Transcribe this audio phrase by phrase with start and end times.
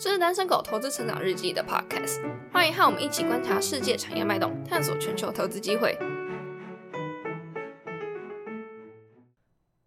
[0.00, 5.98] 这是单身狗投资成长日记的 podcast，欢迎和我们一起观察世界产业脉动，探索全球投资机会。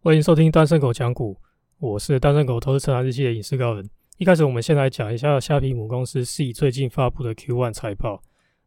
[0.04, 1.38] 欢迎收听单身狗讲股，
[1.80, 3.90] 我是单身狗投资成长日记的影视高人。
[4.18, 8.22] 一开始，我们先来讲一下虾皮母公司 C 最近发布的 Q1 财报。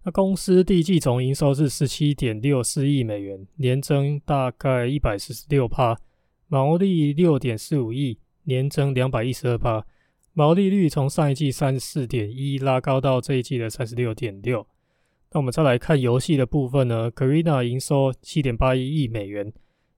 [0.05, 5.99] 那公司第一季总营收是十七点六四亿美元，年增大概一百四十六帕，
[6.49, 9.85] 毛利六点四五亿，年增两百一十二帕，
[10.37, 14.67] 毛利率从上一季三十四点一拉高到这一季的三十六点六。
[15.31, 19.53] 那我们再来看游戏的部分呢，Garena 营收七点八一亿美元，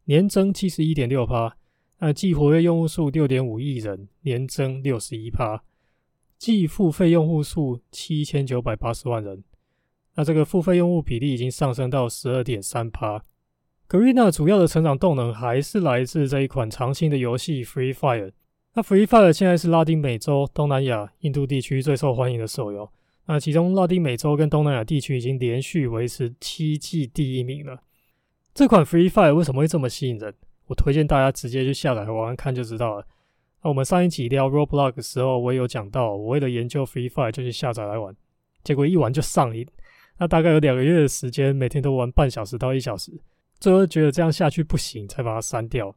[0.04, 1.56] 年增七十一点六帕。
[2.00, 5.62] 那季活跃用户数六点五亿人，年增六十一趴；
[6.36, 9.42] 季付费用户数七千九百八十万人，
[10.16, 13.24] 那这个付费用户比例已经上升到十二点三趴。
[13.88, 18.32] Garena 主要的成长动能还是来自这一款长青的游戏 Free Fire。
[18.76, 22.86] 那 Free Fire 现在是拉丁美洲、东南亚、印度地区最受欢迎的手游。
[23.24, 27.80] 那其中拉丁美洲跟东南亚地区已经连续维持七季第一名了。
[28.52, 30.34] 这款 Free Fire 为什么会这么吸引人？
[30.66, 33.06] 我推荐大家直接去下载玩玩看就知道了。
[33.62, 38.14] 那我们上一集聊 Roblox 的时候，我也有讲到，我为了研究 Free Fire 就去下载来玩，
[38.62, 39.66] 结果一玩就上瘾。
[40.18, 43.10] 那大概有两个月的时间，每天都玩半小时到一小时，
[43.58, 45.96] 最后觉得这样下去不行，才把它删掉。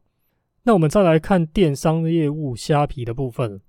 [0.64, 3.62] 那我们再来看电商业务虾皮的部分，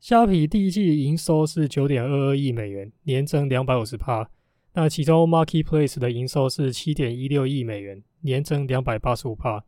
[0.00, 4.28] 虾皮第一季营收是九点二二亿美元，年增两百五十帕。
[4.74, 9.64] 那其中 Marketplace 的营收是七点一六亿美元，年增两百八十五帕。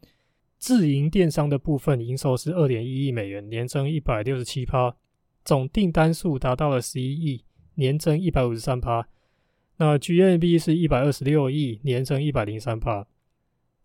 [0.58, 4.97] 自营电商的部分营收是二点一亿美元，年增一百六十七趴，
[5.45, 9.06] 总订单数达到了十一亿，年增一百五十三趴。
[9.77, 13.06] 那 GMV 是一百二十六亿，年增一百零三趴。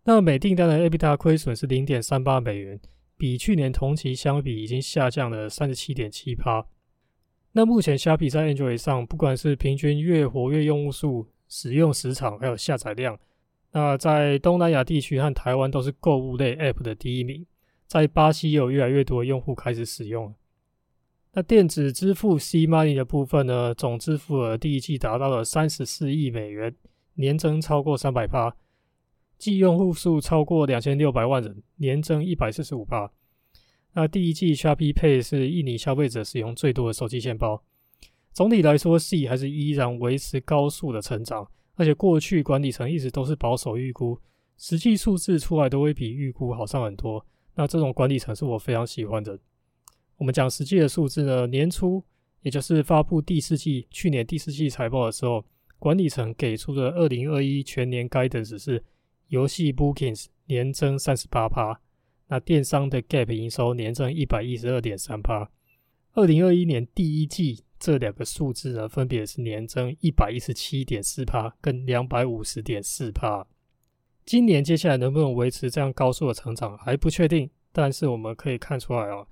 [0.04, 2.80] 那每订单的 EBITDA 亏损是零点三八美元，
[3.16, 6.66] 比去年同期相比已经下降了三十七点七趴。
[7.52, 13.18] 那目前虾皮在 Android 上，不管是平均月活跃用户数、使用时长，还有下载量。
[13.72, 17.44] 那在东南亚地区和台湾都是购物类 App 的第一名，
[17.86, 20.34] 在巴西也有越来越多的用户开始使用。
[21.32, 26.74] 那电子支付 C Money 的部分呢，总支付额第一季达到了三十四亿美元，
[27.14, 28.56] 年增超过三百趴，
[29.40, 33.10] 季用户数超过两千六百万人，年增一百四十五趴。
[33.94, 37.62] 那第一季 Shopee 是印尼消费者使用最多的手机钱包。
[38.32, 41.48] 总体来说，C 还是依然维持高速的成长。
[41.76, 44.20] 而且过去管理层一直都是保守预估，
[44.58, 47.24] 实际数字出来都会比预估好上很多。
[47.54, 49.38] 那这种管理层是我非常喜欢的。
[50.18, 52.04] 我们讲实际的数字呢，年初
[52.42, 55.42] 也就是发布第四季去年第四季财报的时候，
[55.78, 58.84] 管理层给出的二零二一全年 guidance 是
[59.30, 61.80] 游戏 bookings 年增三十八趴，
[62.28, 65.50] 那电商的 gap 营收年增一百一十二点三趴。
[66.12, 67.64] 二零二一年第一季。
[67.82, 73.46] 这两个数字呢，分别是年增一百一十七点四帕跟两百五十点四帕。
[74.26, 79.26] 今年接下来能不能维持这样高速的成长还不确定，但是我们可以看出来哦，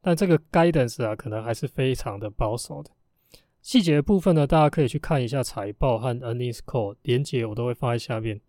[0.00, 2.90] 但这个 guidance 啊，可能还是非常的保守的。
[3.62, 8.40] 细节的部分呢，大家可以去看一下财报和 earnings call 连接，我都会放在下面。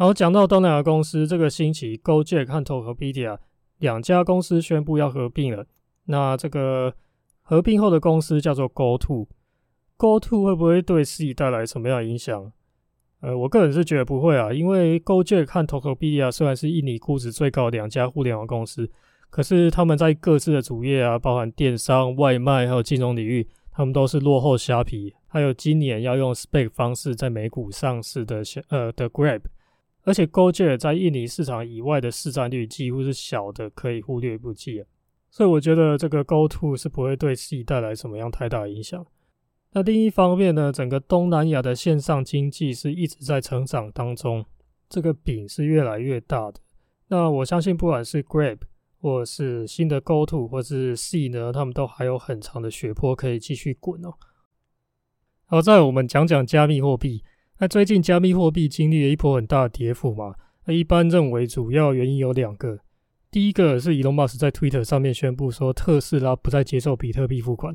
[0.00, 3.36] 好讲到东南亚公司，这个星期，Gojek 和 Tokopedia
[3.78, 5.66] 两家公司宣布要合并了，
[6.04, 6.94] 那这个。
[7.42, 12.52] 合并后的公司叫做 GoTo，GoTo 会不会对自己带来什么样的影响？
[13.22, 18.88] 呃，我个人是觉得不会啊，因为 Gojek 和 Tokopedia 虽然是印尼估值最高的两家互联网公司，
[19.30, 29.40] 可是他们在各自的主业啊，包含电商、外卖还有金融领域，他们都是落后虾皮，还有今年要用 SPAC 方式在美股上市的呃的 Grab，
[30.08, 34.86] 而且 GoJack 在印尼市场以外的市占率几乎是小的，可以忽略不计啊。
[35.30, 39.04] 所以我觉得这个 Go To 是不会对自己带来什么样太大影响。
[39.72, 44.42] 那另一方面呢，整个东南亚的线上经济是一直在成长当中，
[44.88, 46.58] 这个饼是越来越大的。
[47.08, 48.60] 那我相信，不管是 Grab
[48.98, 54.14] 或是新的 Go To 或是 C 呢，他们都还有很长的血坡可以继续滚哦。
[55.44, 57.22] 好，在我们讲讲加密货币。
[57.60, 60.34] 那最近加密货币经历了一波很大的跌幅嘛？
[60.66, 62.78] 那一般认为主要原因有两个。
[63.30, 67.74] 第一个是 Elon Musk 在 Twitter 上面宣布说特斯拉不再接受比特币付款，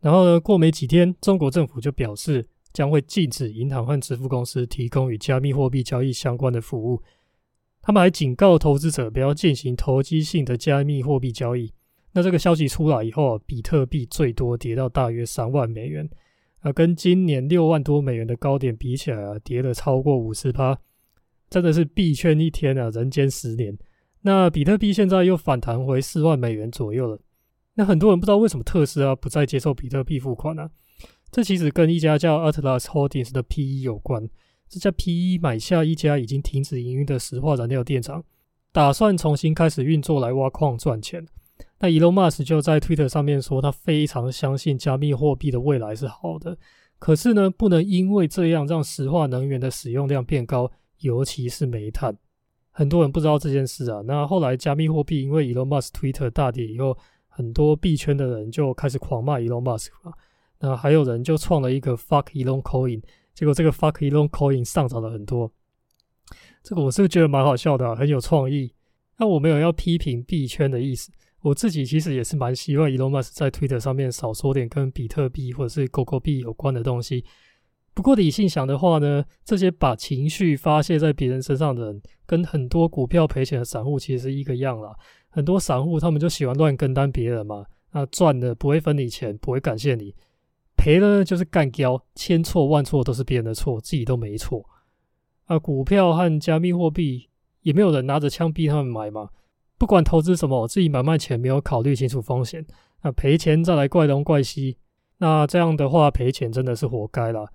[0.00, 7.02] 然后呢，过没几天，中国政府就表示将会禁止银行和支付公司提供与加密货币交易相关的服务。
[7.82, 11.70] 他们还警告投资者不要进行投机性的加密货币交易。
[12.12, 16.08] 那这个消息出来以后，比特币最多跌到大约三万美元，
[16.62, 20.78] 啊，跟今年六万多美元的高点比起来啊，跌了超过五十趴，
[21.50, 23.76] 真的是币圈一天啊，人间十年。
[24.22, 27.20] 那比特币现在又反弹回四万美元左右了。
[27.74, 30.70] 那很多人不知道为什么特斯拉不再接受比特币付款呢？
[31.30, 34.28] 这其实跟一家叫 Atlas Holdings 的 PE 有关。
[34.68, 38.22] 这家 PE 买下一家已经停止营运的石化燃料电厂，
[38.70, 41.26] 打算重新开始运作来挖矿赚钱。
[41.82, 46.56] 那 Elon Musk 就在 Twitter 上面说，他非常相信加密货币的未来是好的。
[47.00, 50.70] 可是呢，不能因为这样让石化能源的使用量变高，
[51.00, 52.16] 尤其是煤炭。
[52.70, 54.00] 很多人不知道这件事啊。
[54.04, 56.96] 那后来加密货币因为 Elon Musk Twitter 大跌以后，
[57.26, 60.12] 很多币圈的人就开始狂骂 Elon Musk 了。
[60.60, 63.02] 那还有人就创了一个 Fuck Elon Coin，
[63.34, 65.50] 结果这个 Fuck Elon Coin 上涨了很多。
[66.62, 68.72] 这个我是觉得蛮好笑的，很有创意。
[69.18, 71.10] 那我没有要批评币圈的意思。
[71.42, 77.24] 我自己其实也是蛮希望 Elon Musk 在 Twitter 上面少说点跟比特币或者是狗狗币有关的东西。
[77.94, 84.96] 不过理性想的话呢，这些把情绪发泄在别人身上的人，跟很多股票赔钱的散户其实是一个样啦。
[85.28, 90.14] 很多散户他们就喜欢乱跟单别人嘛，那赚的不会分你钱，不会感谢你；
[90.76, 94.64] 赔了就是干掉，千错万错都是别人的错，自己都没错。
[95.46, 97.28] 啊，股票和加密货币
[97.60, 99.28] 也没有人拿着枪逼他们买嘛。
[99.82, 102.64] 不管投资什么，自己买卖前没有考虑清楚风险，
[103.02, 104.76] 那赔钱再来怪东怪西，
[105.18, 107.48] 那这样的话赔钱真的是活该了。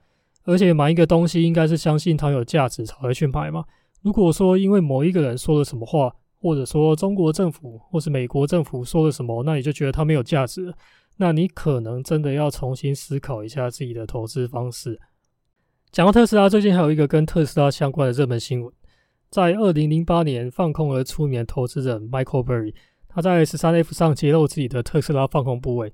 [0.44, 3.64] 而且买一个东西应该是相信它有价值才会去买嘛。
[4.02, 10.74] 如果说因为某一个人说了什么话，或者说中国政府或是美国政府说了什么，那你就觉得它没有价值，
[11.16, 15.00] 那你可能真的要重新思考一下自己的投资方式。
[15.94, 18.74] 讲到特斯拉，最近还有一个跟特斯拉相关的热门新闻。
[19.30, 22.74] 在二零零八年放空而出名的投资人 Michael Burry，
[23.10, 25.94] 他在十三 F 上揭露自己的特斯拉放空部位。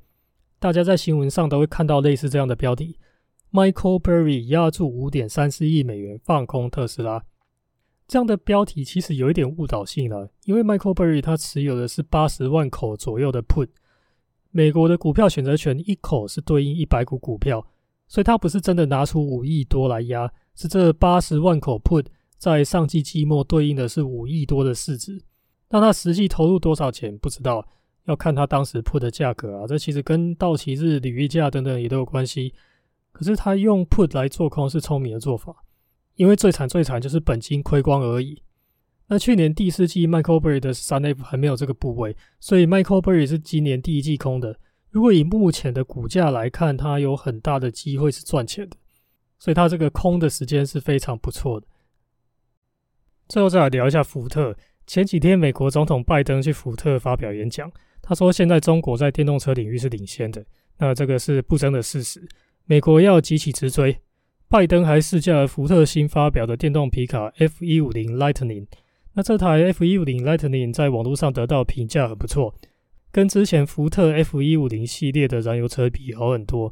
[0.59, 3.00] 大家在新闻上都会看到类似这样的标题
[3.51, 7.24] ：Michael Burry 压住五点三四亿美元放空特斯拉。
[8.07, 13.69] 这样的标题其实有一点误导性了，因为 Michael Burry 他持有的是八十万口左右的 Put，
[14.51, 17.65] 美国的股票选择权一口是对应一百股股票，
[18.07, 22.06] 所以他不是真的拿出五亿多来压，是这八十万口 Put。
[22.44, 25.24] 在上季季末对应的是五亿多的市值，
[25.69, 27.66] 那他实际投入多少钱不知道，
[28.04, 29.66] 要看他当时铺的价格啊。
[29.66, 32.54] 这其实跟到期日、履约价等等也都有关系。
[33.13, 35.56] 可是他用 put 来做空是聪明的做法，
[36.16, 38.42] 因为最惨最惨就是本金亏光而已。
[39.07, 44.60] 那去年第四季 Michael Berry 的三 F 还没有这个部位，所以 Michael Berry 是今年第一季空的。
[44.89, 48.75] 如果以目前的股价来看，他有很大的机会是赚钱的，
[49.39, 51.68] 所以他这个空的时间是非常不错的。
[53.33, 54.56] 最后再来聊一下福特。
[54.85, 60.45] 前几天，美国总统拜登去福特发表演讲，他说现在中国在电动车领域是领先的，
[60.77, 62.21] 那这个是不争的事实。
[62.65, 63.97] 美国要急起直追。
[64.47, 68.68] 拜登还试驾了福特新发表的电动皮卡 F 一五零 Lightning。
[69.13, 72.53] 那这台 F 一五零 Lightning 在网络上得到评价很不错，
[73.12, 76.71] 跟之前福特 F 一五零系列的燃油车比好很多。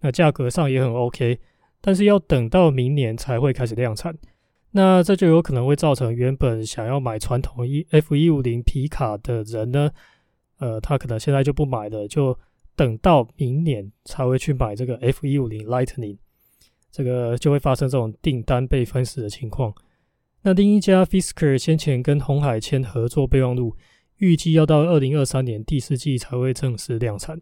[0.00, 1.38] 那价格上也很 OK，
[1.82, 4.16] 但是要等到明年才会开始量产。
[4.72, 9.90] 那这就有可能会造成原本想要买传统一 F 一五零皮卡的人呢，
[10.58, 12.38] 呃，他可能现在就不买了，就
[12.76, 16.18] 等到明年才会去买这个 F 一五零 Lightning，
[16.90, 19.74] 这个就会发生这种订单被分食的情况。
[20.42, 23.74] 那另一家 Fisker 先前跟红海签合作备忘录，
[24.18, 27.40] 预计要到二零二三年第四季才会正式量产。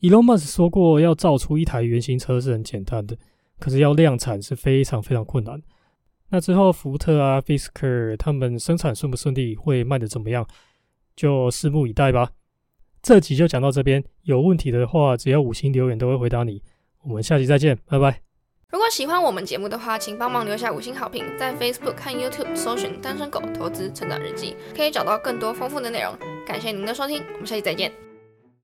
[0.00, 3.18] Elon Musk 说过，要造出一台原型车是很简单的，
[3.58, 5.60] 可是要量产是非常非常困难。
[6.30, 10.46] 那之后，福特啊、Fisker 他们生产顺不顺利，会卖的怎么样，
[11.16, 12.30] 就拭目以待吧。
[13.02, 16.62] 这集就讲到这边，有问题的话，只要五星留言都会回答你。
[17.02, 18.22] 我们下期再见，拜拜。
[18.70, 26.16] 如果喜欢我们节目的话，请帮忙留下五星好评，在 Facebook 和 YouTube 搜寻“单身狗投资成长日记”，可以找到更多丰富的内容。
[26.46, 28.09] 感谢您的收听，我们下期再见。